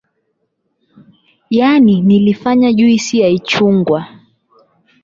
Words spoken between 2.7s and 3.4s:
juisi ya